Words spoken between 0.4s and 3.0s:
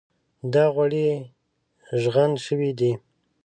دا غوړي ږغن شوي دي.